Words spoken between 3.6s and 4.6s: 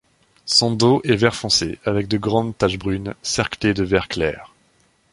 de vert clair.